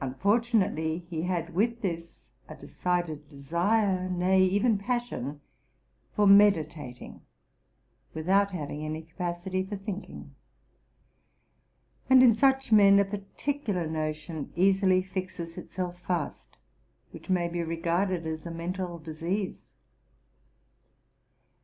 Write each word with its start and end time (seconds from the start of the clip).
Unfortunately 0.00 0.98
he 1.08 1.22
had 1.22 1.54
with 1.54 1.80
this 1.80 2.28
a 2.48 2.56
decided 2.56 3.28
desire, 3.28 4.08
nay, 4.10 4.42
even 4.42 4.76
passion, 4.78 5.40
for 6.12 6.26
meditating, 6.26 7.20
without 8.12 8.50
having 8.50 8.84
any 8.84 9.02
capacity 9.02 9.62
for 9.62 9.76
thinking; 9.76 10.34
and 12.08 12.20
in 12.20 12.34
such 12.34 12.72
men 12.72 12.98
a 12.98 13.04
particular 13.04 13.86
notion 13.86 14.52
easily 14.56 15.02
fixes 15.02 15.56
itself 15.56 16.00
fast, 16.00 16.56
which 17.12 17.30
may 17.30 17.46
be 17.46 17.62
regarded 17.62 18.26
as 18.26 18.44
a 18.46 18.50
mental 18.50 18.98
disease. 18.98 19.76